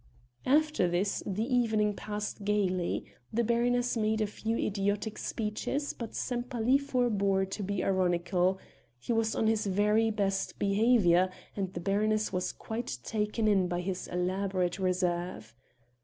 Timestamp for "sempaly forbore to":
6.15-7.61